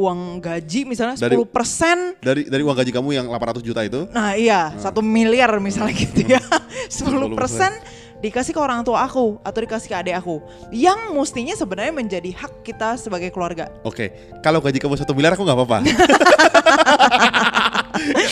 [0.00, 4.32] uang gaji misalnya Dari- 10% Dari dari uang gaji kamu yang 800 juta itu, Nah
[4.32, 6.40] iya, satu miliar misalnya gitu ya.
[6.88, 8.00] 10% 10%.
[8.20, 10.44] dikasih ke orang tua aku atau dikasih ke adik aku.
[10.70, 13.72] Yang mestinya sebenarnya menjadi hak kita sebagai keluarga.
[13.80, 14.12] oke.
[14.40, 15.78] Kalau gaji kamu satu miliar aku nggak apa-apa.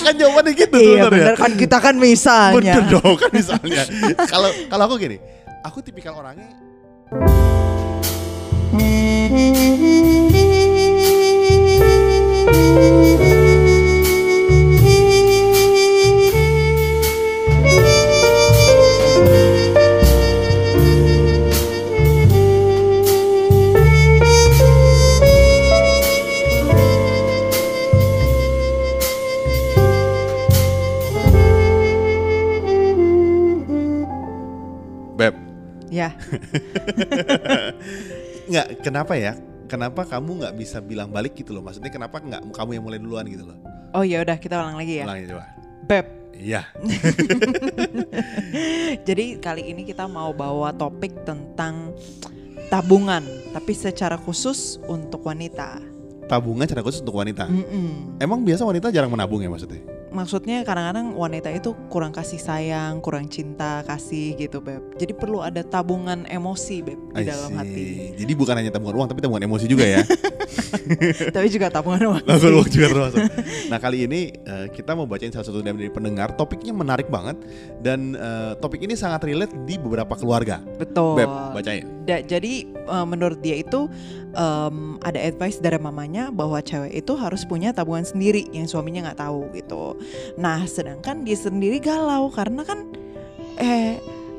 [0.00, 1.10] kan jawabannya gitu iya sebenarnya.
[1.12, 2.56] benar kan kita kan misalnya.
[2.56, 3.82] Bener dong kan misalnya.
[4.32, 5.16] Kalau kalau aku gini,
[5.60, 6.48] aku tipikal orangnya
[35.18, 35.34] beb.
[35.90, 36.14] Ya,
[38.48, 39.34] Nggak, kenapa ya?
[39.68, 41.60] Kenapa kamu nggak bisa bilang balik gitu loh?
[41.60, 43.58] Maksudnya kenapa nggak kamu yang mulai duluan gitu loh?
[43.96, 45.04] oh ya udah kita ulang lagi ya.
[45.08, 45.44] Ulangin coba.
[45.88, 46.06] Beb,
[46.38, 46.70] Iya.
[49.08, 51.90] jadi kali ini kita mau bawa topik tentang
[52.70, 55.82] tabungan, tapi secara khusus untuk wanita.
[56.30, 57.50] Tabungan cara khusus untuk wanita.
[57.50, 58.22] Mm-mm.
[58.22, 59.82] Emang biasa wanita jarang menabung ya maksudnya?
[60.08, 64.96] Maksudnya kadang-kadang wanita itu kurang kasih sayang, kurang cinta, kasih gitu, Beb.
[64.96, 67.58] Jadi perlu ada tabungan emosi, Beb, di I dalam see.
[67.58, 67.86] hati.
[68.16, 70.02] Jadi bukan hanya tabungan uang tapi tabungan emosi juga ya.
[71.34, 72.24] Tapi juga tabungan emosi.
[72.24, 73.20] Tabungan uang juga termasuk.
[73.68, 76.34] Nah kali ini eh, kita mau bacain salah satu dari pendengar.
[76.34, 77.36] Topiknya menarik banget
[77.80, 80.60] dan eh, topik ini sangat relate di beberapa keluarga.
[80.76, 81.20] Betul.
[81.20, 81.84] Beb, bacain.
[82.04, 83.86] Da- jadi eh, menurut dia itu
[84.32, 89.20] em, ada advice dari mamanya bahwa cewek itu harus punya tabungan sendiri yang suaminya nggak
[89.20, 89.96] tahu gitu.
[90.34, 92.86] Nah, sedangkan dia sendiri galau karena kan
[93.56, 93.98] eh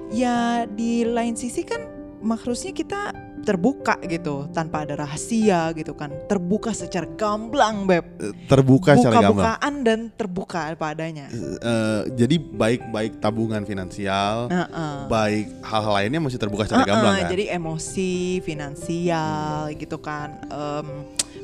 [0.10, 1.86] ya di lain sisi kan
[2.20, 3.02] maksudnya kita
[3.40, 8.04] terbuka gitu tanpa ada rahasia gitu kan terbuka secara gamblang beb
[8.46, 9.32] Terbuka secara gamblang.
[9.56, 14.96] buka-bukaan dan terbuka apa adanya Eh, jadi baik-baik tabungan finansial, Heeh.
[15.08, 17.32] baik hal-hal lainnya masih terbuka secara Heeh, gamblang kan?
[17.32, 18.14] Jadi emosi,
[18.44, 20.88] finansial gitu kan, em,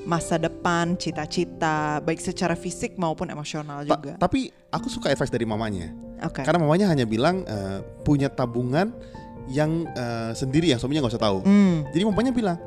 [0.06, 4.14] masa depan, cita-cita, baik secara fisik maupun emosional Ta- juga.
[4.22, 5.92] tapi aku suka advice dari mamanya.
[6.24, 6.46] Oke.
[6.46, 8.94] Karena mamanya hanya bilang eh, punya tabungan
[9.50, 11.38] yang eh, sendiri yang suaminya nggak usah tahu.
[11.44, 11.84] Hmm.
[11.92, 12.58] Jadi mamanya bilang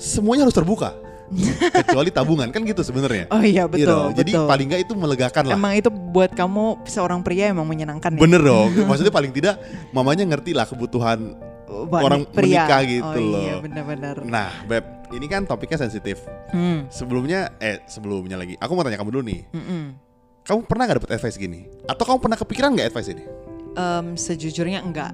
[0.00, 0.94] semuanya harus terbuka
[1.84, 3.28] kecuali tabungan kan gitu sebenarnya.
[3.28, 4.16] Oh iya betul.
[4.16, 4.48] Jadi betul.
[4.48, 5.56] paling nggak itu melegakan lah.
[5.60, 8.20] Emang itu buat kamu seorang pria emang menyenangkan ya?
[8.20, 8.72] Bener dong.
[8.88, 9.60] Maksudnya paling tidak
[9.92, 11.36] mamanya ngerti lah kebutuhan.
[11.68, 12.64] Orang pria.
[12.64, 13.60] menikah gitu oh, iya loh.
[13.62, 14.16] benar-benar.
[14.24, 16.24] Nah, beb, ini kan topiknya sensitif.
[16.50, 16.88] Hmm.
[16.88, 19.40] Sebelumnya, eh sebelumnya lagi, aku mau tanya kamu dulu nih.
[19.52, 19.84] Mm-mm.
[20.48, 21.68] Kamu pernah nggak dapet advice gini?
[21.84, 23.24] Atau kamu pernah kepikiran nggak advice ini?
[23.76, 25.12] Em, sejujurnya enggak.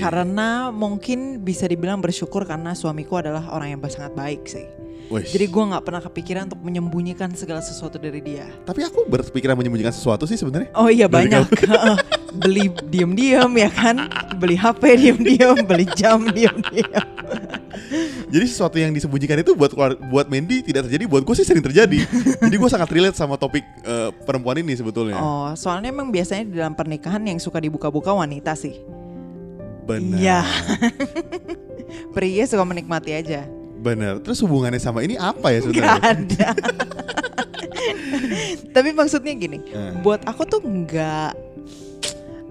[0.00, 4.66] Karena mungkin bisa dibilang bersyukur karena suamiku adalah orang yang sangat baik sih.
[5.12, 5.36] Wish.
[5.36, 8.48] Jadi gue nggak pernah kepikiran untuk menyembunyikan segala sesuatu dari dia.
[8.64, 10.72] Tapi aku berpikiran menyembunyikan sesuatu sih sebenarnya.
[10.72, 11.44] Oh iya Dari banyak.
[12.40, 14.10] beli diem-diem ya kan,
[14.40, 17.04] beli HP diem-diem, beli jam diem-diem.
[18.34, 19.70] Jadi sesuatu yang disembunyikan itu buat
[20.10, 22.02] buat Mandy tidak terjadi, buat gue sih sering terjadi.
[22.48, 25.20] Jadi gue sangat relate sama topik eh, perempuan ini sebetulnya.
[25.20, 29.03] Oh, soalnya emang biasanya di dalam pernikahan yang suka dibuka-buka wanita sih.
[29.84, 30.18] Benar.
[30.18, 30.40] Iya.
[32.14, 33.44] Pria suka menikmati aja.
[33.78, 34.24] Benar.
[34.24, 36.00] Terus hubungannya sama ini apa ya Gak sebenarnya?
[36.00, 36.48] ada.
[38.70, 39.92] Tapi maksudnya gini, Eh.
[40.00, 41.32] buat aku tuh nggak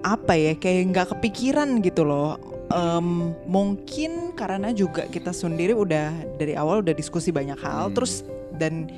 [0.04, 2.36] apa ya kayak nggak kepikiran gitu loh.
[2.64, 6.08] Em, mungkin karena juga kita sendiri udah
[6.40, 7.94] dari awal udah diskusi banyak hal, Hmm.
[7.94, 8.24] terus
[8.56, 8.88] dan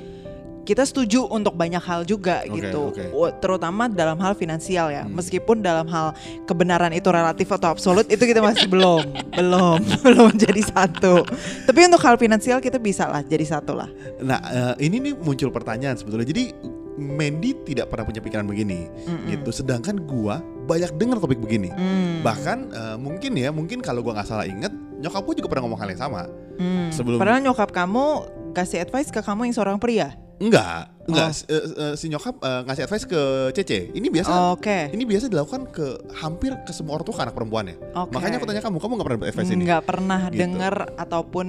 [0.67, 2.91] kita setuju untuk banyak hal juga Oke, gitu.
[3.15, 5.07] Wa- terutama dalam hal finansial ya.
[5.07, 5.15] Hmm.
[5.15, 6.11] Meskipun dalam hal
[6.43, 9.07] kebenaran itu relatif atau absolut itu kita masih belum,
[9.39, 11.23] belum, belum jadi satu.
[11.63, 13.87] Tapi untuk hal finansial kita bisa lah jadi satu lah.
[14.19, 16.27] Nah, eh, ini nih muncul pertanyaan sebetulnya.
[16.27, 16.51] Jadi
[16.97, 19.29] Mandy tidak pernah punya pikiran begini, Mm-mm.
[19.29, 19.53] gitu.
[19.53, 21.69] Sedangkan gua banyak dengar topik begini.
[21.69, 22.25] Hmm.
[22.25, 25.79] Bahkan eh, mungkin ya, mungkin kalau gua nggak salah inget, nyokap gua juga pernah ngomong
[25.79, 26.25] hal yang sama.
[26.57, 26.89] Hmm.
[26.89, 28.05] sebelum- Padahal nyokap kamu
[28.51, 30.17] kasih advice ke kamu yang seorang pria.
[30.37, 31.29] Enggak, enggak.
[31.29, 31.33] Oh.
[31.33, 33.21] Si, eh, eh, si nyokap eh, ngasih advice ke
[33.57, 33.79] Cece.
[33.89, 34.93] Ini biasa, Oke.
[34.93, 35.85] ini biasa dilakukan ke
[36.21, 37.75] hampir ke semua orang tua ke anak perempuannya.
[37.97, 38.13] Oke.
[38.13, 39.63] Makanya aku tanya kamu, kamu nggak pernah dapat advice ini?
[39.65, 40.37] Nggak pernah Gitu.
[40.37, 41.47] dengar ataupun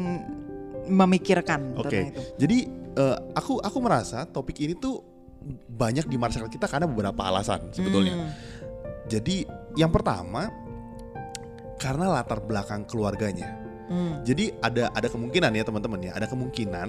[0.88, 1.92] memikirkan Oke.
[1.92, 2.20] tentang itu.
[2.40, 2.58] Jadi
[2.96, 5.04] eh, aku aku merasa topik ini tuh
[5.68, 8.16] banyak di masyarakat kita karena beberapa alasan sebetulnya.
[8.16, 8.30] Hmm.
[9.08, 9.44] Jadi
[9.76, 10.48] yang pertama
[11.76, 13.54] karena latar belakang keluarganya.
[13.88, 14.20] Hmm.
[14.20, 16.88] Jadi ada ada kemungkinan ya teman-teman ya, ada kemungkinan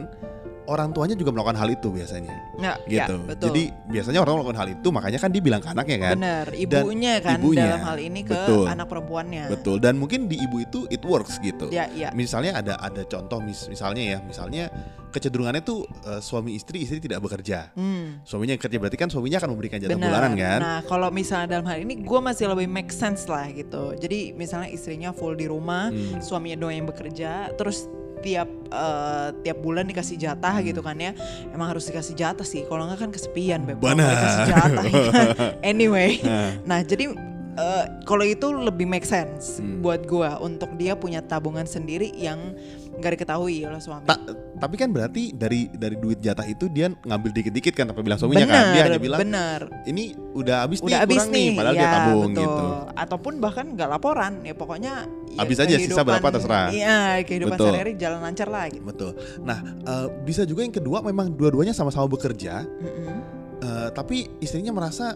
[0.69, 3.15] orang tuanya juga melakukan hal itu biasanya ya, gitu.
[3.25, 3.49] betul.
[3.49, 6.15] Jadi biasanya orang melakukan hal itu makanya kan dia bilang ke anaknya kan.
[6.21, 8.65] Bener, Dan ibunya kan ibunya, dalam hal ini ke betul.
[8.69, 9.43] anak perempuannya.
[9.49, 9.77] Betul.
[9.81, 11.73] Dan mungkin di ibu itu it works gitu.
[11.73, 12.13] Ya, ya.
[12.13, 14.69] Misalnya ada ada contoh mis- misalnya ya, misalnya
[15.09, 17.73] kecenderungannya tuh eh, suami istri istri tidak bekerja.
[17.73, 18.21] Hmm.
[18.21, 20.05] Suaminya kerja berarti kan suaminya akan memberikan jatah Benar.
[20.13, 20.59] bulanan kan.
[20.61, 23.97] Nah, kalau misalnya dalam hal ini gue masih lebih make sense lah gitu.
[23.97, 26.21] Jadi misalnya istrinya full di rumah, Hmm.
[26.21, 27.89] suaminya doang yang bekerja, terus
[28.19, 30.65] tiap eh, tiap bulan dikasih jatah Hmm.
[30.65, 31.11] gitu kan ya.
[31.49, 32.63] Emang harus dikasih jatah sih.
[32.63, 33.79] Kalau nggak kan kesepian beb.
[33.79, 34.83] Kalau dikasih jatah.
[34.83, 35.27] ya kan.
[35.71, 36.51] anyway, Nah.
[36.65, 37.09] nah jadi
[37.55, 39.79] eh, kalau itu lebih make sense Hmm.
[39.79, 42.53] buat gue untuk dia punya tabungan sendiri yang
[42.95, 44.03] nggak diketahui oleh suami.
[44.05, 44.21] Ta-
[44.59, 48.43] tapi kan berarti dari dari duit jatah itu dia ngambil dikit-dikit kan tanpa bilang suaminya
[48.43, 48.63] kan.
[48.75, 49.61] Dia hanya bilang bener.
[49.87, 52.43] ini udah habis udah nih, habis kurang nih, nih, padahal ya, dia tabung betul.
[52.43, 52.65] gitu.
[52.99, 54.93] Ataupun bahkan nggak laporan, ya pokoknya
[55.31, 56.67] ya Habis aja, sisa berapa terserah.
[56.75, 58.83] Iya, kehidupan sehari-hari jalan lancar lah gitu.
[58.83, 59.11] Betul.
[59.47, 63.17] Nah, eh, bisa juga yang kedua memang dua-duanya sama-sama bekerja, Mm-mm.
[63.63, 65.15] eh, tapi istrinya merasa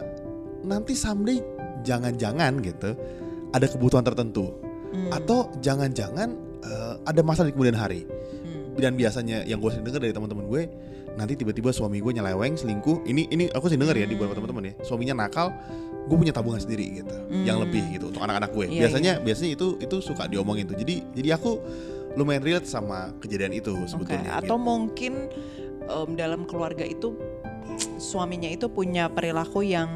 [0.64, 1.44] nanti someday
[1.84, 2.96] jangan-jangan gitu
[3.52, 4.56] ada kebutuhan tertentu
[4.94, 5.10] Hmm.
[5.10, 6.28] atau jangan-jangan
[6.64, 8.06] eh, ada masalah di kemudian hari.
[8.74, 8.82] Hmm.
[8.82, 10.62] Dan biasanya yang gue sering dengar dari teman-teman gue,
[11.14, 13.06] nanti tiba-tiba suami gue nyeleweng, selingkuh.
[13.06, 14.74] Ini ini aku sering dengar ya di beberapa teman-teman ya.
[14.82, 15.54] Suaminya nakal,
[16.04, 17.14] gue punya tabungan sendiri gitu,
[17.46, 17.64] yang Hmm.
[17.70, 18.66] lebih gitu untuk anak-anak gue.
[18.68, 20.76] Iya, biasanya biasanya itu itu suka diomongin tuh.
[20.76, 21.62] Jadi jadi aku
[22.14, 24.38] lumayan relate sama kejadian itu sebetulnya.
[24.38, 24.66] Atau gitu.
[24.66, 25.12] mungkin
[25.86, 27.14] em, dalam keluarga itu
[27.98, 29.90] suaminya itu punya perilaku yang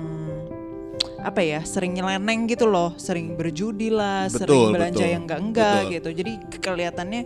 [1.19, 5.41] apa ya sering nyeleneng gitu loh sering berjudi lah Betul, sering belanja betul, yang enggak
[5.43, 5.91] enggak betul.
[5.95, 6.33] gitu jadi
[6.63, 7.23] kelihatannya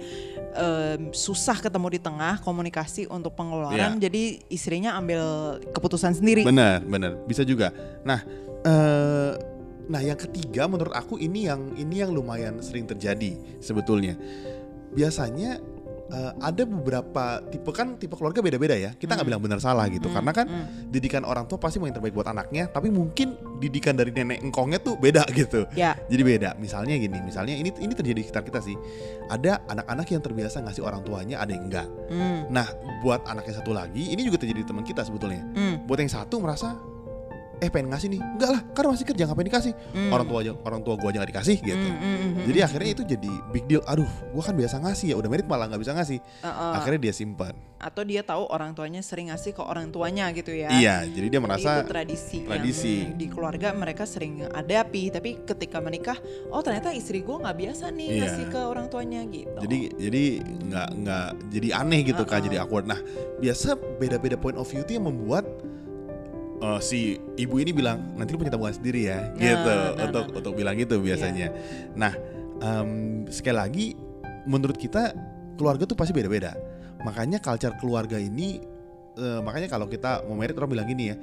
[0.52, 4.08] em, susah ketemu di tengah komunikasi untuk pengeluaran Iya.
[4.08, 5.22] jadi istrinya ambil
[5.72, 7.16] keputusan sendiri Benar, benar.
[7.24, 7.72] Bisa juga.
[8.04, 8.20] Nah,
[8.62, 9.32] eh
[9.82, 14.14] nah yang ketiga menurut aku ini yang ini yang lumayan sering terjadi sebetulnya.
[14.92, 15.58] Biasanya
[16.12, 18.92] eh, ada beberapa tipe kan tipe keluarga beda-beda ya.
[18.92, 19.28] Kita nggak Hmm.
[19.32, 20.06] bilang benar salah gitu.
[20.06, 20.66] Hmm, Karena kan hmm.
[20.88, 24.76] didikan orang tua pasti mau yang terbaik buat anaknya, tapi mungkin didikan dari nenek engkongnya
[24.76, 25.64] tuh beda gitu.
[25.72, 26.54] ya Jadi beda.
[26.56, 28.76] Misalnya gini, misalnya ini ini terjadi di sekitar kita sih.
[29.26, 31.88] Ada anak-anak yang terbiasa ngasih orang tuanya, ada yang enggak.
[32.12, 32.68] hmm, Nah,
[33.00, 36.12] buat anak yang satu lagi, ini juga terjadi di teman kita sebetulnya hmm, buat yang
[36.12, 36.76] satu merasa
[37.62, 40.10] eh pengen ngasih nih enggak lah karena masih kerja ngapain dikasih hmm.
[40.10, 42.66] orang tua aja orang tua gua aja nggak dikasih gitu Hmm, hmm, hmm, jadi hmm.
[42.66, 45.82] akhirnya itu jadi big deal aduh gua kan biasa ngasih ya udah merit malah nggak
[45.86, 46.72] bisa ngasih Uh-uh.
[46.74, 50.70] akhirnya dia simpan atau dia tahu orang tuanya sering ngasih ke orang tuanya gitu ya
[50.74, 52.94] iya jadi dia Jadi merasa itu tradisi, tradisi.
[53.10, 56.18] yang di keluarga mereka sering hadapi tapi ketika menikah
[56.54, 58.20] oh ternyata istri gue nggak biasa nih Iya.
[58.26, 60.24] ngasih ke orang tuanya gitu jadi jadi
[60.70, 62.46] nggak nggak jadi aneh gitu kan Uh-uh.
[62.50, 62.98] jadi awkward nah
[63.42, 65.42] biasa beda-beda point of view itu yang membuat
[66.62, 70.24] eh, si ibu ini bilang nanti lu punya tabungan sendiri ya Nah, gitu nah, untuk
[70.24, 70.38] nah, nah.
[70.38, 71.48] untuk bilang gitu biasanya.
[71.98, 72.12] Nah
[72.62, 72.90] em,
[73.28, 73.86] sekali lagi
[74.46, 75.12] menurut kita
[75.58, 76.54] keluarga tuh pasti beda-beda.
[77.02, 78.62] Makanya culture keluarga ini
[79.18, 81.16] eh, makanya kalau kita mau merit orang bilang gini ya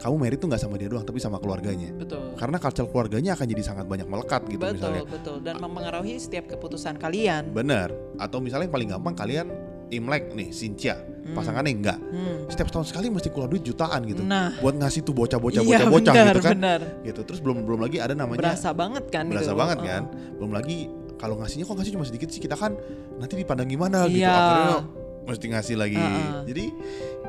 [0.00, 1.90] kamu merit tuh nggak sama dia doang tapi sama keluarganya.
[1.92, 2.38] Betul.
[2.38, 5.02] Karena culture keluarganya akan jadi sangat banyak melekat gitu betul misalnya.
[5.04, 5.36] betul.
[5.42, 7.50] Dan mempengaruhi setiap keputusan kalian.
[7.50, 9.46] Bener atau misalnya yang paling gampang kalian
[9.92, 11.32] Imlek nih Sincia Hmm.
[11.32, 11.98] pasangannya enggak.
[11.98, 12.44] Hmm.
[12.52, 14.20] setiap tahun sekali mesti keluar duit jutaan gitu.
[14.20, 14.52] Nah.
[14.60, 16.52] Buat ngasih tuh bocah-bocah iya bocah-bocah benar gitu kan.
[16.52, 16.80] benar.
[17.00, 17.20] Gitu.
[17.24, 19.58] Terus belum belum lagi ada namanya berasa banget kan berasa gitu.
[19.58, 20.02] banget kan.
[20.36, 22.76] Belum lagi kalau ngasihnya kok ngasih cuma sedikit sih kita kan
[23.16, 24.20] nanti dipandang gimana gitu.
[24.20, 24.36] Iya.
[24.36, 24.78] akhirnya
[25.24, 25.96] mesti ngasih lagi.
[25.96, 26.44] Uh-uh.
[26.44, 26.64] jadi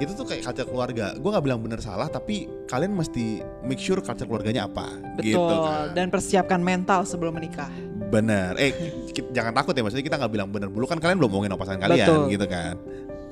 [0.04, 1.16] itu tuh kayak kaca keluarga.
[1.16, 5.24] Gue nggak bilang bener salah tapi kalian mesti make sure kaca keluarganya apa betul.
[5.24, 5.96] gitu kan.
[5.96, 7.72] Dan persiapkan mental sebelum menikah.
[8.12, 8.60] Bener.
[8.60, 8.76] Eh
[9.32, 12.08] jangan takut ya maksudnya kita nggak bilang bener dulu kan kalian belum ngomongin pasangan kalian
[12.08, 12.24] Betul.
[12.36, 12.76] gitu kan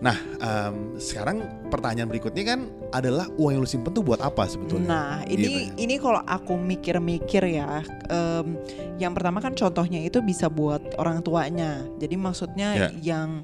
[0.03, 1.39] nah em, sekarang
[1.71, 2.59] pertanyaan berikutnya kan
[2.91, 5.79] adalah uang yang lu simpen tuh buat apa sebetulnya Nah, ini Gitu.
[5.79, 7.79] ini kalau aku mikir-mikir ya,
[8.11, 8.59] em,
[8.99, 11.81] yang pertama kan contohnya itu bisa buat orang tuanya.
[11.97, 12.87] Jadi maksudnya Ya.
[13.15, 13.41] yang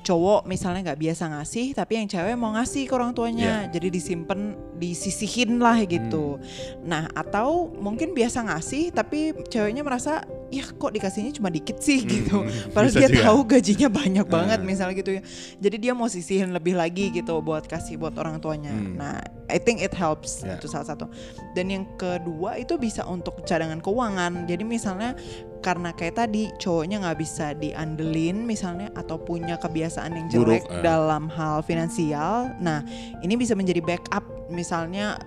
[0.00, 3.70] cowok misalnya nggak biasa ngasih, tapi yang cewek mau ngasih ke orang tuanya, Ya.
[3.70, 6.38] jadi disimpan, disisihin lah gitu.
[6.82, 12.08] Nah, atau mungkin biasa ngasih, tapi ceweknya merasa, ya kok dikasihnya cuma dikit sih Hmm,
[12.08, 12.36] gitu.
[12.40, 13.24] hmm, Padahal bisa dia juga.
[13.28, 14.64] tahu gajinya banyak banget Ah.
[14.64, 15.22] misalnya gitu ya.
[15.58, 18.72] Jadi dia mau sisihin lebih lagi gitu buat kasih buat orang tuanya.
[18.72, 18.96] Hmm.
[18.96, 20.56] Nah, I think it helps Ya.
[20.56, 21.08] itu salah satu.
[21.52, 24.44] Dan yang kedua itu bisa untuk cadangan keuangan.
[24.44, 25.16] Jadi misalnya
[25.58, 30.82] karena kayak tadi cowoknya nggak bisa diandelin misalnya atau punya kebiasaan yang jelek Buruk, eh.
[30.82, 32.54] dalam hal finansial.
[32.62, 32.82] Nah,
[33.20, 35.18] ini bisa menjadi backup misalnya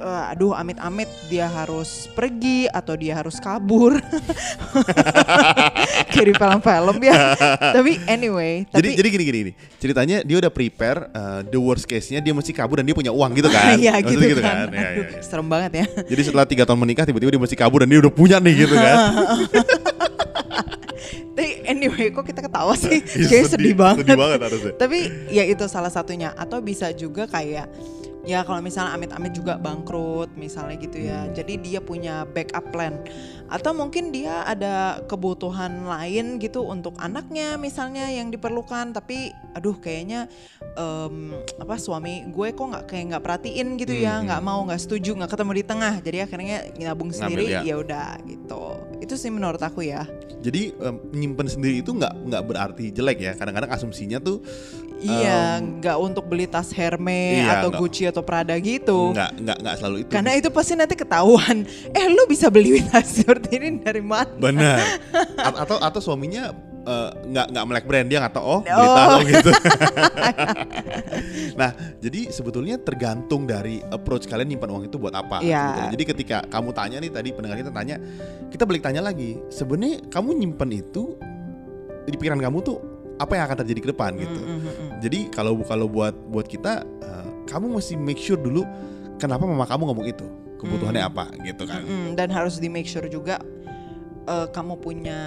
[0.00, 4.00] eh, aduh amit-amit dia harus pergi atau dia harus kabur
[6.12, 7.36] kayak di film-film ya
[7.72, 11.84] tapi anyway jadi tapi jadi gini gini gini ceritanya dia udah prepare uh, the worst
[11.84, 14.66] case nya dia mesti kabur dan dia punya uang gitu kan Iya gitu, Maksudnya kan,
[14.70, 15.20] Ya, ya, Aduh, ya.
[15.22, 18.12] serem banget ya jadi setelah tiga tahun menikah tiba-tiba dia mesti kabur dan dia udah
[18.12, 18.96] punya nih gitu kan
[21.30, 23.00] Tapi anyway, kok kita ketawa sih?
[23.16, 24.04] Iya, Kayak sedih banget.
[24.04, 24.72] Sedih banget harusnya.
[24.76, 24.98] Tapi
[25.32, 26.36] ya itu salah satunya.
[26.36, 27.64] Atau bisa juga kayak
[28.20, 31.24] ya kalau misalnya amit-amit juga bangkrut misalnya gitu ya.
[31.24, 31.32] Hmm.
[31.32, 33.00] Jadi dia punya backup plan.
[33.50, 38.92] Atau mungkin dia ada kebutuhan lain gitu untuk anaknya misalnya yang diperlukan.
[38.92, 40.30] Tapi aduh kayaknya
[40.76, 44.28] em, apa suami gue kok nggak kayak nggak perhatiin gitu ya, Hmm.
[44.30, 45.94] nggak mau nggak setuju nggak ketemu di tengah.
[45.98, 47.60] Jadi akhirnya nabung sendiri ya.
[47.64, 48.64] ya udah gitu.
[49.00, 50.04] Itu sih menurut aku ya.
[50.40, 53.32] Jadi em, nyimpen sendiri itu nggak nggak berarti jelek ya.
[53.34, 54.44] Kadang-kadang asumsinya tuh
[55.00, 57.80] Iya, nggak untuk beli tas Hermes Iya, atau nggak.
[57.80, 59.10] Gucci atau Prada gitu.
[59.10, 60.10] nggak nggak nggak selalu itu.
[60.10, 61.62] Karena itu pasti nanti ketahuan.
[61.96, 64.30] Eh, lu bisa beli tas seperti ini dari mana?
[64.34, 64.78] Benar.
[65.46, 66.50] A- atau atau suaminya
[66.80, 68.94] eh, nggak nggak melek brand dia nggak tahu oh beli Oh.
[68.94, 69.50] tas lo gitu.
[71.60, 75.40] nah jadi sebetulnya tergantung dari approach kalian nyimpan uang itu buat apa.
[75.40, 75.60] Iya.
[75.60, 75.90] sebetulnya.
[75.92, 77.96] Jadi ketika kamu tanya nih tadi pendengar kita tanya,
[78.48, 79.36] kita balik tanya lagi.
[79.48, 81.16] Sebenarnya kamu nyimpan itu
[82.02, 82.78] di pikiran kamu tuh
[83.20, 84.40] apa yang akan terjadi ke depan gitu.
[84.40, 84.88] Mm, mm, mm, mm.
[85.00, 88.64] Jadi kalau kalau buat buat kita, eh, kamu mesti make sure dulu
[89.16, 90.24] kenapa mama kamu ngomong itu,
[90.56, 91.12] kebutuhannya Hmm.
[91.12, 91.84] apa gitu kan.
[91.84, 93.36] Mm, dan harus di make sure juga
[94.22, 95.20] eh, kamu punya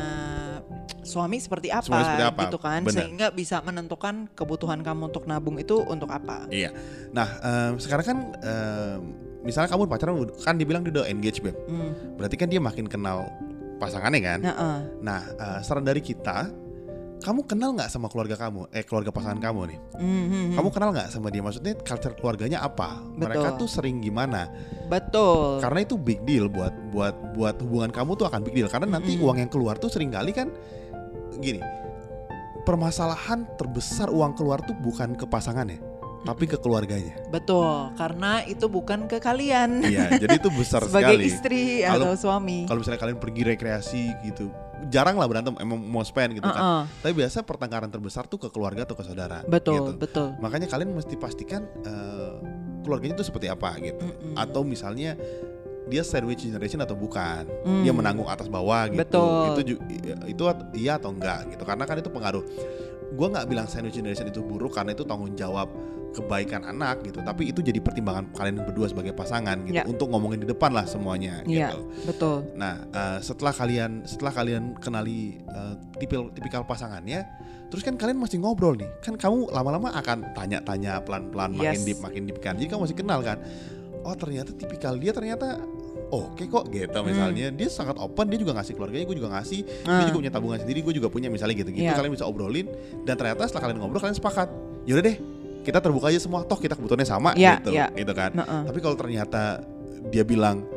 [1.04, 2.96] suami seperti apa, Suami seperti apa, gitu kan, benar.
[2.96, 6.48] sehingga bisa menentukan kebutuhan kamu untuk nabung itu untuk apa.
[6.48, 6.72] Iya.
[7.12, 9.00] Nah em, sekarang kan em,
[9.44, 13.28] misalnya kamu pacaran kan dibilang dia udah engage beb, Mm, berarti kan dia makin kenal
[13.76, 14.40] pasangannya kan.
[14.42, 14.80] nah, eh.
[15.02, 16.48] Nah eh, saran dari kita,
[17.24, 19.80] kamu kenal nggak sama keluarga kamu, eh keluarga pasangan kamu nih?
[19.96, 20.48] Mm, mm, mm.
[20.54, 21.40] Kamu kenal nggak sama dia?
[21.40, 23.00] Maksudnya culture keluarganya apa?
[23.10, 23.60] Mereka Betul.
[23.64, 24.52] tuh sering gimana?
[24.84, 25.58] betul.
[25.58, 29.16] Karena itu big deal buat buat buat hubungan kamu tuh akan big deal karena nanti
[29.16, 29.26] Mm-mm.
[29.26, 30.52] uang yang keluar tuh sering kali kan
[31.36, 31.64] gini.
[32.62, 35.84] Permasalahan terbesar uang keluar tuh bukan ke pasangannya,
[36.24, 37.12] tapi ke keluarganya.
[37.28, 41.28] Betul, karena itu bukan ke kalian Iya, jadi itu besar sebagai sekali.
[41.28, 42.64] istri Kalau- atau suami.
[42.64, 44.48] Kalau misalnya kalian pergi rekreasi gitu,
[44.90, 46.62] jarang lah berantem, emang mau spend gitu kan.
[46.62, 49.42] Uh-uh, Tapi biasa pertengkaran terbesar tuh ke keluarga atau ke saudara.
[49.48, 49.92] betul, gitu.
[50.00, 50.28] betul.
[50.44, 52.34] Makanya kalian mesti pastikan eh,
[52.84, 54.04] keluarganya tuh seperti apa gitu.
[54.04, 54.36] Mm-mm.
[54.36, 55.16] Atau misalnya
[55.88, 57.84] dia sandwich generation atau bukan, Mm.
[57.84, 59.04] dia menanggung atas bawah gitu.
[59.04, 59.44] Betul.
[59.52, 59.62] Itu
[60.28, 60.44] itu
[60.76, 61.64] iya atau enggak gitu.
[61.64, 62.44] Karena kan itu pengaruh.
[63.14, 65.70] Gua nggak bilang sandwich generation itu buruk karena itu tanggung jawab
[66.14, 67.20] kebaikan anak gitu.
[67.20, 69.84] Tapi itu jadi pertimbangan kalian berdua sebagai pasangan gitu Ya.
[69.84, 71.80] untuk ngomongin di depan lah semuanya Iya, gitu.
[72.06, 72.38] betul.
[72.54, 77.26] Nah, eh, setelah kalian setelah kalian kenali eh, tipil tipikal pasangannya,
[77.68, 78.88] terus kan kalian masih ngobrol nih.
[79.02, 81.84] Kan kamu lama-lama akan tanya-tanya pelan-pelan makin Yes.
[81.84, 82.54] deep makin deep kan.
[82.56, 83.42] Jadi kamu masih kenal kan.
[84.04, 85.64] Oh, ternyata tipikal dia ternyata
[86.10, 87.50] oke kok gitu misalnya.
[87.50, 89.60] Dia sangat open, dia juga ngasih keluarganya, gue juga ngasih.
[89.64, 89.96] Dia Hmm.
[89.96, 90.06] Ah.
[90.06, 91.82] juga punya tabungan sendiri, gue juga punya misalnya gitu-gitu.
[91.84, 91.96] Iya.
[91.96, 92.68] Kalian bisa obrolin
[93.02, 94.50] dan ternyata setelah kalian ngobrol kalian sepakat.
[94.84, 95.18] Yaudah deh,
[95.64, 96.44] kita terbuka aja semua.
[96.44, 97.88] Toh kita kebutuhannya sama Iya, gitu, iya.
[97.96, 98.36] gitu kan.
[98.36, 99.64] Nah, Tapi kalau ternyata
[100.12, 100.68] dia bilang,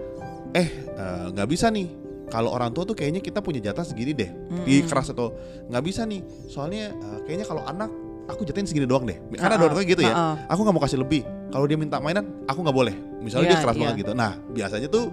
[0.55, 1.91] eh eh, nggak bisa nih.
[2.27, 4.31] Kalau orang tua tuh kayaknya kita punya jatah segini deh.
[4.67, 4.91] Di Mm-mm.
[4.91, 5.35] keras atau
[5.71, 6.23] nggak bisa nih.
[6.47, 7.91] Soalnya eh, kayaknya kalau anak
[8.27, 9.15] aku jatahin segini doang deh.
[9.35, 10.15] Karena ada Uh-uh, orang tua gitu ya.
[10.15, 10.35] uh-uh.
[10.51, 11.23] Aku nggak mau kasih lebih.
[11.51, 12.95] Kalau dia minta mainan, aku nggak boleh.
[13.23, 13.83] Misalnya Iya, dia keras iya.
[13.87, 14.13] banget gitu.
[14.19, 15.05] Nah biasanya tuh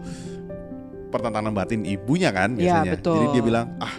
[1.13, 2.91] pertentangan batin ibunya kan Iya, biasanya.
[2.97, 3.15] betul.
[3.21, 3.93] Jadi dia bilang, ah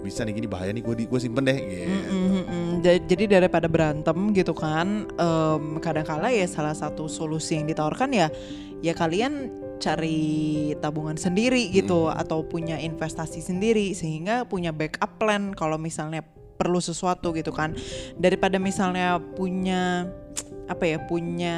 [0.00, 1.52] nggak bisa nih gini bahaya nih gue di gue simpen deh.
[1.54, 1.84] Gitu.
[1.84, 2.70] Mm, mm, mm, mm.
[2.80, 8.32] Ja- Jadi daripada berantem gitu kan, em, kadang-kala ya salah satu solusi yang ditawarkan ya,
[8.80, 10.20] ya kalian cari
[10.76, 16.24] tabungan sendiri gitu atau punya investasi sendiri sehingga punya backup plan kalau misalnya
[16.56, 17.72] perlu sesuatu gitu kan
[18.16, 20.04] daripada misalnya punya
[20.68, 21.56] apa ya punya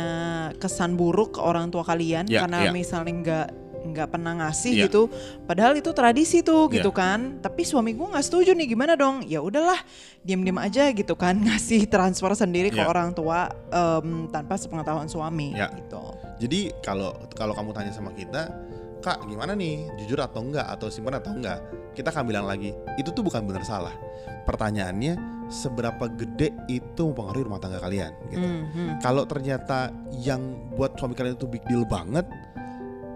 [0.56, 2.72] kesan buruk ke orang tua kalian Ya, karena ya.
[2.72, 3.46] misalnya nggak
[3.82, 4.86] nggak pernah ngasih Ya.
[4.86, 5.10] gitu
[5.44, 6.80] padahal itu tradisi tuh Ya.
[6.80, 9.78] gitu kan tapi suami gue nggak setuju nih gimana dong ya udahlah
[10.22, 12.86] diam-diam aja gitu kan ngasih transfer sendiri ke Ya.
[12.86, 15.68] orang tua em, tanpa sepengetahuan suami Ya.
[15.74, 18.50] gitu Jadi kalau kalau kamu tanya sama kita,
[18.98, 21.62] kak gimana nih, jujur atau enggak, atau simpan atau enggak,
[21.94, 23.94] kita akan bilang lagi, itu tuh bukan benar salah.
[24.42, 25.14] Pertanyaannya,
[25.46, 28.10] seberapa gede itu mempengaruhi rumah tangga kalian?
[28.26, 28.42] Gitu.
[28.42, 28.90] Hmm, hmm.
[28.98, 30.42] Kalau ternyata yang
[30.74, 32.26] buat suami kalian itu big deal banget,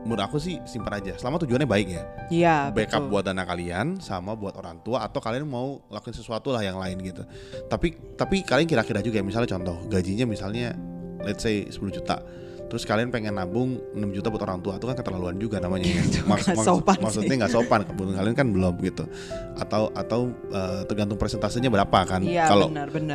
[0.06, 1.18] menurut aku sih simpan aja.
[1.18, 2.76] Selama tujuannya baik ya, Iya betul.
[2.78, 6.78] backup buat dana kalian, sama buat orang tua, atau kalian mau lakuin sesuatu lah yang
[6.78, 7.26] lain gitu.
[7.66, 10.78] Tapi tapi kalian kira-kira juga ya, misalnya contoh gajinya misalnya,
[11.26, 12.22] let's say 10 juta
[12.66, 16.02] terus kalian pengen nabung 6 juta buat orang tua itu kan keterlaluan juga namanya ya.
[16.06, 19.04] Itu nggak sopan maksudnya nggak sopan kebetulan kalian kan belum gitu.
[19.54, 20.20] Atau atau
[20.50, 22.20] eh, tergantung presentasenya berapa kan.
[22.20, 22.50] Iya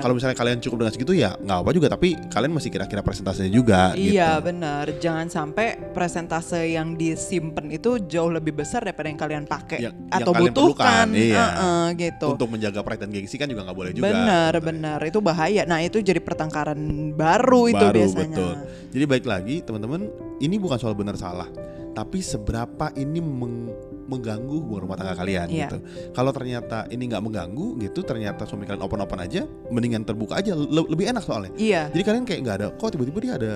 [0.02, 3.52] Kalau misalnya kalian cukup dengan segitu ya nggak apa juga tapi kalian masih kira-kira presentasenya
[3.52, 4.46] juga Iya gitu.
[4.48, 9.96] benar, jangan sampai presentase yang disimpan itu jauh lebih besar daripada yang kalian pakai Yang-
[10.00, 11.44] yang atau kalian butuhkan, perlukan, iya.
[11.44, 12.28] Heeh, gitu.
[12.34, 14.06] Untuk menjaga pride dan gengsi kan juga nggak boleh juga.
[14.08, 14.66] benar gitu.
[14.66, 15.64] benar itu bahaya.
[15.68, 16.80] Nah itu jadi pertengkaran
[17.14, 18.28] baru itu Baru, biasanya.
[18.32, 18.54] betul.
[18.92, 20.06] Jadi baik lagi teman-teman,
[20.38, 21.50] ini bukan soal benar salah,
[21.92, 23.74] tapi seberapa ini meng-
[24.06, 25.66] mengganggu hubungan rumah tangga kalian Iya.
[25.66, 25.78] gitu.
[26.12, 30.90] Kalau ternyata ini nggak mengganggu gitu, ternyata suami kalian open-open aja, mendingan terbuka aja, le-
[30.92, 31.52] lebih enak soalnya.
[31.56, 31.90] Iya.
[31.90, 33.52] Jadi kalian kayak nggak ada, kok tiba-tiba dia ada,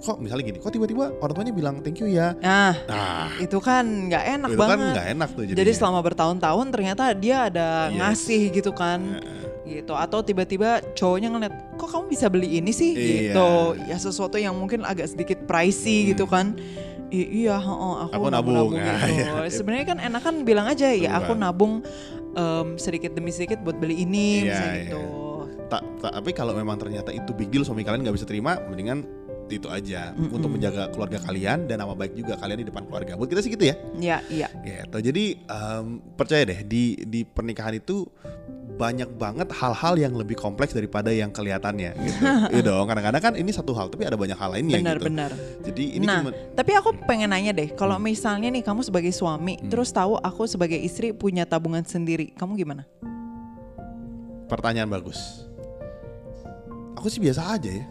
[0.00, 2.32] kok misalnya gini, kok tiba-tiba orang tuanya bilang thank you ya.
[2.36, 4.92] Nah, Nah, itu kan nggak enak itu kan banget.
[4.92, 5.76] nggak enak tuh Jadi jadinya.
[5.76, 7.96] selama bertahun-tahun ternyata dia ada Yes.
[7.96, 9.00] ngasih gitu kan.
[9.62, 13.06] gitu atau tiba-tiba cowoknya ngeliat kok kamu bisa beli ini sih Iya.
[13.30, 13.48] gitu
[13.84, 16.58] ya sesuatu yang mungkin agak sedikit pricey gitu kan
[17.08, 18.74] I- iya heeh, aku, Aku nabung, nabung.
[18.74, 18.82] gitu.
[18.82, 19.46] Ah, iya.
[19.48, 21.86] sebenarnya kan enakan bilang aja ya aku nabung
[22.32, 24.82] em, sedikit demi sedikit buat beli ini Iya, misalnya iya.
[24.84, 25.02] gitu
[25.68, 29.06] Ta- ta- tapi kalau memang ternyata itu big deal suami kalian nggak bisa terima, mendingan
[29.56, 30.30] itu aja Mm-mm.
[30.30, 33.18] untuk menjaga keluarga kalian dan nama baik juga kalian di depan keluarga.
[33.18, 33.74] Buat kita sih gitu ya.
[33.98, 35.10] ya iya Gitu.
[35.10, 38.06] Jadi em, percaya deh di di pernikahan itu
[38.70, 42.22] banyak banget hal-hal yang lebih kompleks daripada yang kelihatannya gitu.
[42.56, 44.86] Iya dong, kadang-kadang kan ini satu hal tapi ada banyak hal lainnya gitu.
[44.88, 45.30] benar-benar
[45.60, 49.60] Jadi ini Nah, cuma tapi aku pengen nanya deh kalau misalnya nih kamu sebagai suami
[49.60, 49.68] Hmm.
[49.68, 52.88] terus tahu aku sebagai istri punya tabungan sendiri kamu gimana
[54.48, 55.44] pertanyaan bagus.
[56.96, 57.84] Aku sih biasa aja ya.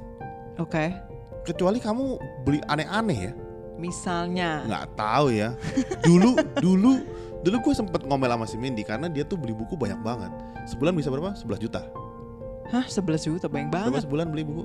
[0.57, 1.08] oke
[1.43, 2.03] Kecuali kamu
[2.43, 3.33] beli aneh-aneh ya.
[3.79, 4.67] misalnya.
[4.67, 5.55] Nggak tahu ya.
[6.03, 6.99] Dulu dulu
[7.39, 10.27] dulu gue sempet ngomel sama si Mindy karena dia tuh beli buku banyak banget.
[10.67, 11.31] Sebulan bisa berapa?
[11.31, 11.87] 11 juta.
[12.69, 12.83] Hah?
[12.83, 13.47] 11 juta?
[13.47, 14.03] Banyak berapa banget.
[14.03, 14.63] sebulan beli buku?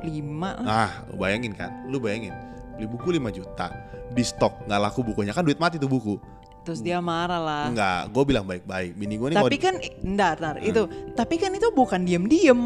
[0.00, 0.88] Lima lah.
[0.88, 1.72] ah lu bayangin kan?
[1.92, 2.32] Lu bayangin.
[2.80, 3.68] Beli buku 5 juta.
[4.16, 4.64] Di stok.
[4.64, 5.36] Nggak laku bukunya.
[5.36, 6.16] Kan duit mati tuh buku.
[6.64, 7.64] Terus dia marah lah.
[7.68, 8.16] nggak.
[8.16, 8.96] Gue bilang baik-baik.
[8.96, 10.82] Bini gue nih Tapi mau kan, entar, entar, itu.
[11.12, 12.60] Tapi kan itu bukan diem-diem.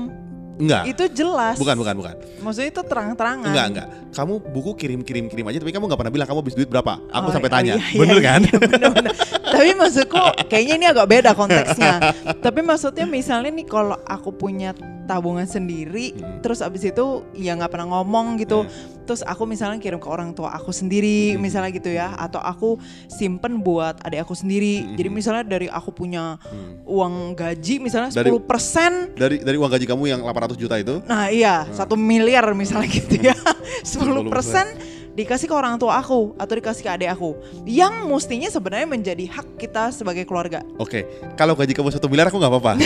[0.60, 1.56] Nggak Itu jelas.
[1.56, 2.14] bukan bukan bukan.
[2.40, 3.48] Maksudnya itu terang-terangan.
[3.48, 3.86] enggak enggak.
[4.12, 7.00] Kamu buku kirim kirim kirim aja tapi kamu nggak pernah bilang kamu habis duit berapa.
[7.08, 7.74] Aku Oh, sampai oh, tanya.
[7.74, 9.14] iya, iya, bener iya, kan iya, bener-bener.
[9.50, 12.14] Tapi maksudku kayaknya ini agak beda konteksnya.
[12.38, 14.72] Tapi maksudnya misalnya nih kalau aku punya
[15.04, 16.38] tabungan sendiri, Hmm.
[16.38, 18.62] terus abis itu ya nggak pernah ngomong gitu.
[19.02, 21.42] Terus aku misalnya kirim ke orang tua aku sendiri, Hmm.
[21.42, 22.78] misalnya gitu ya, atau aku
[23.10, 24.86] simpen buat adik aku sendiri.
[24.86, 24.94] Hmm.
[24.94, 26.78] Jadi misalnya dari aku punya Hmm.
[26.86, 31.26] uang gaji misalnya Dari- 10% dari dari uang gaji kamu yang 800 juta itu Nah
[31.26, 31.74] iya, Hmm.
[31.74, 33.34] satu miliar misalnya gitu ya.
[33.82, 34.78] 10%
[35.20, 37.36] dikasih ke orang tua aku atau dikasih ke adik aku.
[37.68, 40.64] Yang mestinya sebenarnya menjadi hak kita sebagai keluarga.
[40.80, 41.04] Oke,
[41.36, 42.72] kalau gaji kamu satu miliar aku nggak apa-apa.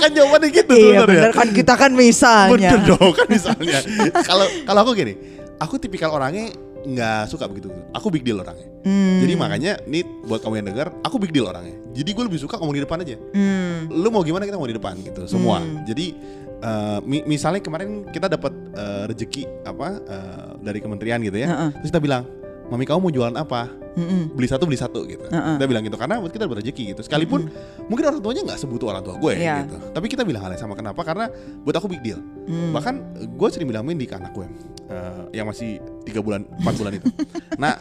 [0.00, 1.06] kan jawabannya gitu iya sebenarnya.
[1.06, 2.70] benar kan kita kan misalnya.
[2.72, 3.78] Bener dong kan misalnya.
[4.24, 5.14] Kalau kalau aku gini,
[5.60, 7.68] aku tipikal orangnya nggak suka begitu.
[7.92, 8.64] Aku big deal orangnya.
[8.80, 11.76] Hmm, Jadi makanya nih buat kamu yang denger, aku big deal orangnya.
[11.92, 13.16] Jadi gue lebih suka ngomong di depan aja.
[13.20, 15.60] hmm, Lu mau gimana kita mau di depan gitu, semua.
[15.60, 15.84] Hmm.
[15.84, 16.16] Jadi
[16.60, 21.48] eh, mi- misalnya kemarin kita dapat eh, rezeki apa eh, dari kementerian gitu ya.
[21.48, 21.70] Heeh.
[21.78, 22.24] Terus kita bilang,
[22.68, 24.30] "Mami kamu mau jualan apa?" mm-mm.
[24.32, 25.26] beli satu beli satu gitu.
[25.26, 25.58] Heeh.
[25.58, 27.00] Kita bilang gitu karena buat kita dapat rezeki gitu.
[27.02, 27.50] Sekalipun
[27.90, 29.66] mungkin orang tuanya nggak sebutuh orang tua gue Iya.
[29.66, 29.76] gitu.
[29.90, 31.02] Tapi kita bilang hal yang sama kenapa?
[31.02, 31.26] Karena
[31.60, 32.22] buat aku big deal.
[32.46, 32.70] Hmm.
[32.70, 32.94] Bahkan
[33.34, 34.46] gue sering bilang Mindy ke anak gue
[34.86, 37.06] eh, yang masih tiga bulan empat bulan itu.
[37.62, 37.74] Nah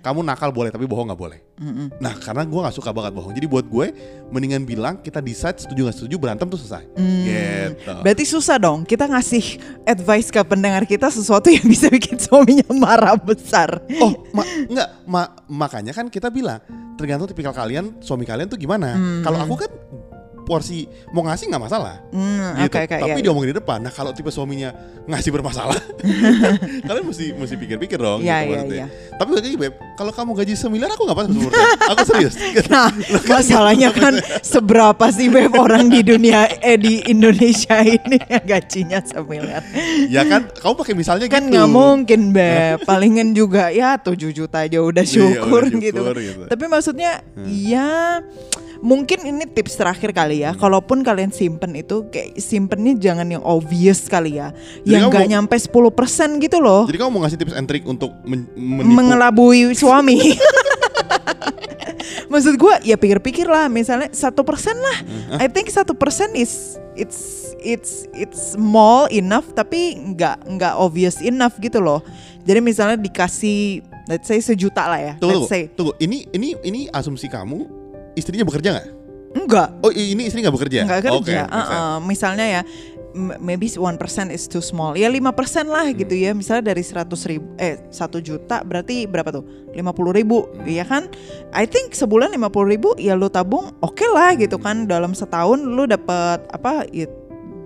[0.00, 1.40] kamu nakal boleh tapi bohong nggak boleh.
[1.60, 1.92] Mm-mm.
[2.00, 3.32] Nah karena gue nggak suka banget bohong.
[3.36, 3.86] Jadi buat gue
[4.32, 6.84] mendingan bilang kita decide setuju nggak setuju berantem tuh selesai.
[6.96, 7.24] Hmm.
[7.24, 7.94] Gitu.
[8.00, 13.16] Berarti susah dong kita ngasih advice ke pendengar kita sesuatu yang bisa bikin suaminya marah
[13.20, 13.84] besar.
[14.00, 16.64] Oh, ma enggak, ma- makanya kan kita bilang
[16.96, 18.96] tergantung tipikal kalian, suami kalian tuh gimana.
[18.96, 19.22] Hmm.
[19.24, 19.70] Kalau aku kan
[20.50, 22.02] porsi mau ngasih nggak masalah.
[22.10, 22.74] Hmm, Gitu.
[22.74, 23.22] oke oke Tapi ya.
[23.22, 23.78] diomongin di depan.
[23.78, 24.74] Nah, kalau tipe suaminya
[25.06, 25.78] ngasih bermasalah,
[26.86, 28.18] kalian mesti mesti pikir-pikir dong.
[28.20, 28.86] Iya, gitu iya, maksudnya.
[28.90, 29.14] iya.
[29.14, 31.68] Tapi lagi beb, kalau kamu gaji semiliar aku nggak apa-apa sebenarnya.
[31.88, 32.34] aku serius.
[32.70, 32.90] Nah,
[33.26, 39.62] masalahnya kan seberapa sih Beb orang di dunia eh di Indonesia ini gajinya semiliar.
[40.06, 41.52] ya kan, kamu pakai misalnya Kan gitu.
[41.52, 46.00] nggak mungkin Beb, palingan juga ya 7 juta aja udah Iya, syukur, udah gitu.
[46.00, 46.42] syukur gitu.
[46.46, 47.12] Tapi maksudnya
[47.44, 48.22] ya
[48.80, 50.56] mungkin ini tips terakhir kali ya.
[50.56, 54.52] Kalaupun kalian simpen itu kayak simpennya jangan yang obvious kali ya.
[54.82, 56.88] Jadi yang nggak mau- nyampe 10% gitu loh.
[56.88, 60.18] Jadi kamu mau ngasih tips and trick untuk men- menipu mengelabui suami.
[62.30, 64.98] Maksud gue ya pikir-pikir lah misalnya satu persen lah.
[65.36, 71.58] I think satu persen is it's it's it's small enough tapi nggak nggak obvious enough
[71.58, 72.00] gitu loh.
[72.46, 75.12] Jadi misalnya dikasih let's say sejuta lah ya.
[75.18, 75.92] Tunggu, let's say tunggu.
[75.98, 77.79] Ini ini ini asumsi kamu
[78.18, 78.88] istrinya bekerja nggak?
[79.30, 80.80] enggak Oh ini istri nggak bekerja?
[80.86, 81.16] nggak kerja.
[81.22, 81.70] make sense.
[81.70, 81.96] Uh-uh.
[82.02, 82.62] Misalnya ya
[83.42, 84.94] maybe one percent is too small.
[84.94, 86.34] Ya lima persen lah gitu ya.
[86.34, 89.46] Misalnya dari seratus ribu eh satu juta berarti berapa tuh?
[89.70, 91.06] lima puluh ribu, ya kan?
[91.54, 94.90] I think sebulan lima puluh ribu ya lu tabung oke lah gitu kan.
[94.90, 96.90] Dalam setahun lu dapat apa?
[96.90, 97.06] ya,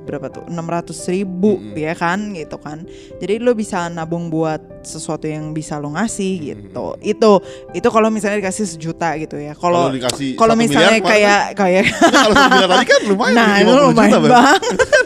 [0.05, 0.45] berapa tuh?
[0.47, 1.77] 600 ribu Mm-mm.
[1.77, 2.85] ya kan gitu kan.
[3.19, 6.95] Jadi lu bisa nabung buat sesuatu yang bisa lu ngasih gitu.
[7.01, 7.41] Itu
[7.73, 9.57] itu kalau misalnya dikasih sejuta gitu ya.
[9.57, 9.89] Kalau
[10.37, 13.89] kalau misalnya miliar, kayak kayak Kan kalau satu miliar tadi kan lumayan Nah itu 50
[13.89, 14.61] lumayan juta, banget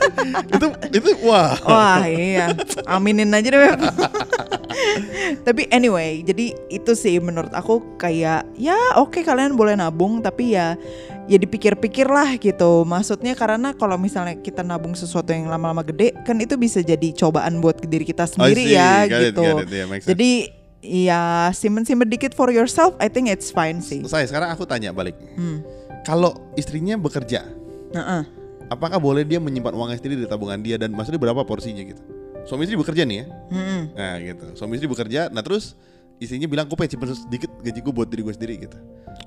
[0.55, 0.67] itu
[0.99, 2.47] itu wah Wah iya
[2.87, 3.61] Aminin aja deh
[5.49, 10.79] tapi anyway, jadi itu sih menurut aku kayak ya oke kalian boleh nabung tapi ya
[11.29, 12.83] ya dipikir-pikir lah gitu.
[12.89, 17.61] Maksudnya karena kalau misalnya kita nabung sesuatu yang lama-lama gede kan itu bisa jadi cobaan
[17.61, 18.75] buat diri kita sendiri I see.
[18.75, 19.43] ya Got it, gitu.
[19.45, 19.69] got it.
[19.71, 20.01] Yeah.
[20.09, 20.31] Jadi
[20.79, 21.21] ya
[21.53, 24.01] simpen-simpen dikit for yourself, I think it's fine sih.
[24.09, 25.15] Saya sekarang aku tanya balik.
[25.37, 25.61] Hmm.
[26.09, 27.45] Kalau istrinya bekerja,
[27.93, 28.23] Heeh.
[28.73, 32.01] apakah boleh dia menyimpan uangnya sendiri di tabungan dia dan maksudnya berapa porsinya gitu?
[32.49, 33.25] Suami istri bekerja nih ya.
[33.53, 33.83] Mm-mm.
[33.93, 34.47] Nah gitu.
[34.57, 35.77] Suami istri bekerja, nah terus
[36.19, 38.79] istrinya bilang gue pengen simpan sedikit gaji gue buat diri gue sendiri gitu.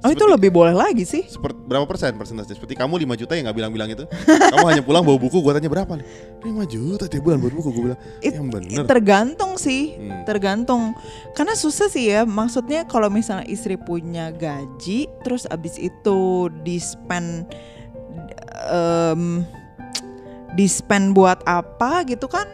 [0.01, 1.23] Oh itu lebih boleh lagi sih.
[1.23, 2.57] Seperti berapa persen persentase?
[2.57, 4.03] Seperti kamu 5 juta yang nggak bilang-bilang itu.
[4.27, 6.05] kamu hanya pulang bawa buku, gue tanya berapa nih?
[6.41, 7.99] 5 juta tiap bulan buat buku, gue bilang.
[8.19, 8.83] It- yang bener.
[8.89, 10.25] Tergantung sih, Hmm.
[10.25, 10.97] tergantung.
[11.37, 12.25] Karena susah sih ya.
[12.25, 16.19] Maksudnya kalau misalnya istri punya gaji, terus abis itu
[16.65, 17.45] di spend,
[18.67, 19.45] em,
[20.57, 22.47] di spend buat apa gitu kan?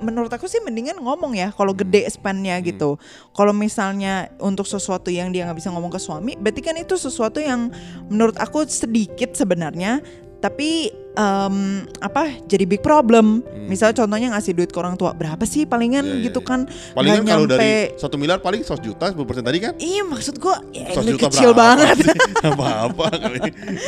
[0.00, 1.52] Menurut aku sih mendingan ngomong ya.
[1.52, 2.66] Kalau gede spendnya Hmm.
[2.66, 2.90] gitu.
[3.36, 7.38] Kalau misalnya untuk sesuatu yang dia nggak bisa ngomong ke suami, berarti kan itu sesuatu
[7.38, 7.68] yang
[8.08, 10.00] menurut aku sedikit sebenarnya.
[10.40, 11.56] Tapi em,
[11.98, 12.30] apa?
[12.44, 13.42] Jadi big problem.
[13.66, 16.10] Misalnya contohnya ngasih duit ke orang tua berapa sih palingan Hmm.
[16.10, 16.48] Iya, iya, gitu iya.
[16.48, 16.60] kan?
[16.92, 19.72] Palingan kalau dari nyampe- satu miliar paling 100 juta 10% tadi kan?
[19.76, 21.96] Iya maksud gue ya, 100 ini kecil banget.
[22.02, 22.18] sih?
[22.40, 23.38] Apa-apa kali.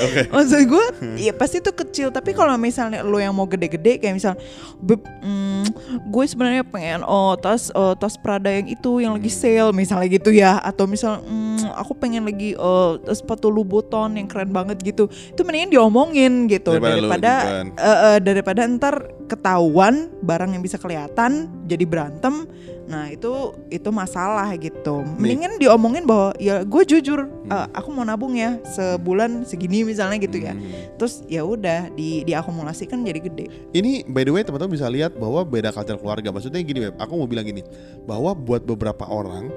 [0.02, 0.20] Oke.
[0.34, 0.84] Maksud gue
[1.18, 4.34] ya pasti itu kecil Tapi kalau misalnya lo yang mau gede-gede Kayak misal
[4.82, 5.64] mm,
[6.08, 10.30] gue sebenarnya pengen Oh tas oh, tas Prada yang itu Yang lagi sale Misalnya gitu
[10.30, 15.42] ya Atau misal mm, Aku pengen lagi oh, sepatu Louboutin Yang keren banget gitu Itu
[15.42, 17.32] mendingan diomongin gitu Daripada lo Daripada
[17.76, 18.94] eh, eh, Daripada ntar
[19.28, 22.48] ketahuan Barang yang bisa kelihatan Jadi berantem
[22.92, 25.00] Nah itu itu masalah gitu.
[25.16, 30.42] Mendingan diomongin bahwa ya gue jujur, eh, aku mau nabung ya sebulan segini misalnya gitu
[30.42, 30.52] ya.
[30.52, 30.98] Hmm.
[31.00, 33.46] Terus ya udah di diakumulasikan jadi gede.
[33.72, 36.28] Ini by the way teman-teman bisa lihat bahwa beda culture keluarga.
[36.28, 37.62] Maksudnya gini Beb, aku mau bilang gini,
[38.04, 39.48] bahwa buat beberapa orang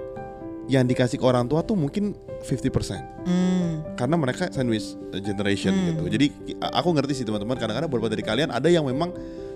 [0.65, 3.85] yang dikasih ke orang tua tuh mungkin 50% Hmm.
[3.93, 5.85] karena mereka sandwich generation Hmm.
[5.93, 6.03] gitu.
[6.09, 6.25] Jadi
[6.61, 9.13] aku ngerti sih teman-teman kadang-kadang beberapa dari kalian ada yang memang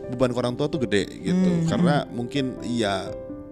[0.09, 1.49] beban ke orang tua tuh gede gitu.
[1.49, 1.65] Hmm.
[1.65, 3.09] Karena mungkin iya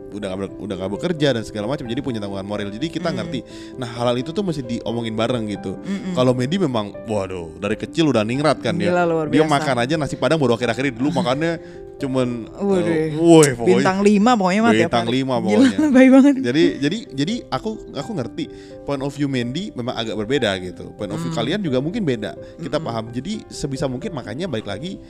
[0.09, 3.17] udah gak, udah gak bekerja dan segala macam jadi punya tanggungan moral jadi kita Hmm.
[3.19, 3.39] ngerti
[3.75, 6.13] nah hal itu tuh mesti diomongin bareng gitu Mm-mm.
[6.13, 9.53] kalau Medi memang waduh dari kecil udah ningrat kan dia Gila, luar dia biasa.
[9.53, 11.59] makan aja nasi padang baru akhir-akhir dulu makannya
[11.97, 12.85] cuman Waduh.
[12.85, 15.77] eh, woi pokoknya Bintang lima pokoknya mah Bintang lima Gila, pokoknya.
[15.97, 16.33] baik banget.
[16.43, 18.45] jadi jadi jadi aku aku ngerti
[18.83, 21.37] point of view Mandy memang agak berbeda gitu point of view Hmm.
[21.37, 25.01] kalian juga mungkin beda kita paham jadi sebisa mungkin makanya balik lagi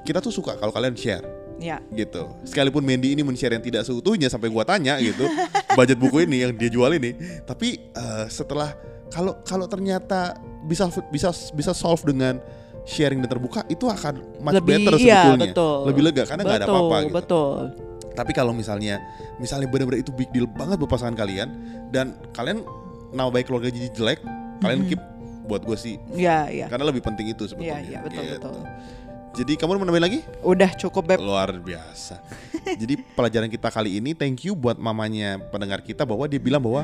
[0.00, 1.22] kita tuh suka kalau kalian share
[1.60, 1.76] Ya.
[1.92, 5.28] gitu sekalipun Mandy ini men-share yang tidak seutuhnya sampai gua tanya gitu
[5.76, 7.12] budget buku ini yang dia jual ini
[7.44, 8.72] tapi eh, setelah
[9.12, 12.40] kalau kalau ternyata bisa bisa bisa solve dengan
[12.88, 15.76] sharing dan terbuka itu akan much Lebih better iya, sebetulnya betul.
[15.84, 17.60] lebih lega karena nggak ada apa-apa gitu Betul.
[18.16, 18.96] tapi kalau misalnya
[19.36, 21.48] misalnya benar-benar itu big deal banget buat pasangan kalian
[21.92, 22.64] dan kalian
[23.10, 24.22] nama baik keluarga jadi jelek,
[24.62, 25.02] kalian keep
[25.44, 26.70] buat gue sih Ya, ya.
[26.70, 27.82] karena lebih penting itu sebetulnya.
[27.82, 28.34] Iya, iya, betul, Gitu.
[28.38, 28.62] betul.
[29.30, 30.20] Jadi kamu mau nambahin lagi?
[30.42, 31.18] Udah cukup Beb.
[31.22, 32.18] Luar biasa.
[32.74, 36.82] Jadi pelajaran kita kali ini thank you buat mamanya pendengar kita bahwa dia bilang bahwa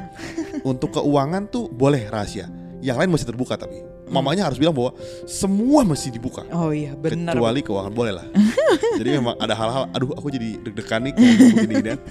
[0.62, 2.46] untuk keuangan tuh boleh rahasia.
[2.86, 4.94] Yang lain masih terbuka tapi mamanya harus bilang bahwa
[5.26, 6.46] semua mesti dibuka.
[6.54, 7.34] Oh iya, benar.
[7.34, 8.26] kecuali keuangan boleh lah.
[9.02, 11.98] jadi memang ada hal-hal, aduh aku jadi deg-degan nih ngomong begini dan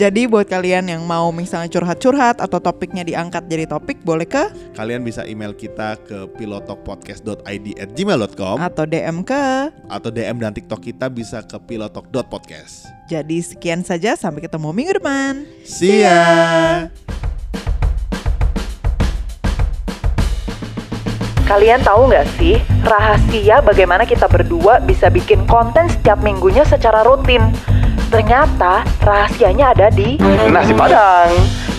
[0.00, 5.02] Jadi buat kalian yang mau misalnya curhat-curhat atau topiknya diangkat jadi topik boleh ke kalian
[5.02, 9.74] bisa email kita ke pilotokpodcast.id at gmail.com atau DM ke.
[9.90, 12.86] atau DM dan TikTok kita bisa ke pilotok.podcast.
[13.08, 15.42] Jadi sekian saja sampai ketemu minggu depan.
[15.64, 16.92] See ya.
[21.48, 27.40] Kalian tahu nggak sih rahasia bagaimana kita berdua bisa bikin konten setiap minggunya secara rutin?
[28.12, 30.20] Ternyata rahasianya ada di
[30.52, 31.32] Nasi Padang.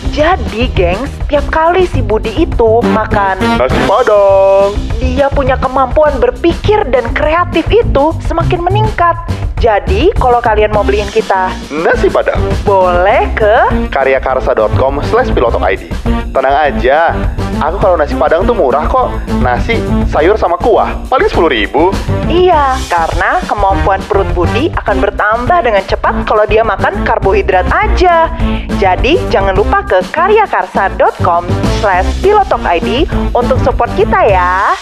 [0.09, 4.73] Jadi, gengs, tiap kali si Budi itu makan, Nasi Padang.
[4.97, 9.15] dia punya kemampuan berpikir dan kreatif itu semakin meningkat.
[9.59, 12.41] Jadi, kalau kalian mau beliin kita, Nasi Padang.
[12.65, 13.55] boleh ke
[13.91, 15.91] karyakarsa.com slash ID
[16.29, 17.17] Tenang aja,
[17.57, 19.09] aku kalau nasi padang tuh murah kok
[19.41, 21.89] Nasi, sayur sama kuah, paling 10 ribu
[22.29, 28.29] Iya, karena kemampuan perut Budi akan bertambah dengan cepat kalau dia makan karbohidrat aja.
[28.77, 31.43] Jadi, jangan lupa karyakarsa.com
[31.83, 34.75] slash pilotokid untuk support kita ya.